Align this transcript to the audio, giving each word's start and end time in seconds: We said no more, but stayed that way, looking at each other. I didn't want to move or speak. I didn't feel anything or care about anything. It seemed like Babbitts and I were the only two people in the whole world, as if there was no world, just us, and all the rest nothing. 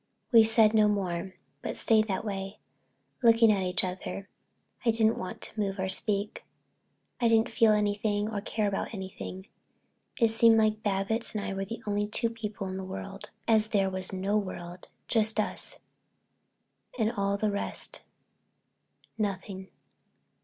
We 0.31 0.43
said 0.43 0.73
no 0.73 0.87
more, 0.87 1.35
but 1.61 1.77
stayed 1.77 2.07
that 2.07 2.25
way, 2.25 2.57
looking 3.21 3.51
at 3.51 3.61
each 3.61 3.83
other. 3.83 4.29
I 4.83 4.89
didn't 4.89 5.19
want 5.19 5.41
to 5.41 5.59
move 5.59 5.77
or 5.77 5.89
speak. 5.89 6.43
I 7.19 7.27
didn't 7.27 7.51
feel 7.51 7.71
anything 7.73 8.27
or 8.27 8.41
care 8.41 8.67
about 8.67 8.95
anything. 8.95 9.45
It 10.19 10.29
seemed 10.31 10.57
like 10.57 10.81
Babbitts 10.81 11.35
and 11.35 11.45
I 11.45 11.53
were 11.53 11.65
the 11.65 11.83
only 11.85 12.07
two 12.07 12.31
people 12.31 12.65
in 12.67 12.77
the 12.77 12.81
whole 12.83 12.89
world, 12.93 13.29
as 13.47 13.67
if 13.67 13.73
there 13.73 13.91
was 13.91 14.11
no 14.11 14.39
world, 14.39 14.87
just 15.07 15.39
us, 15.39 15.77
and 16.97 17.11
all 17.11 17.37
the 17.37 17.51
rest 17.51 18.01
nothing. 19.19 19.67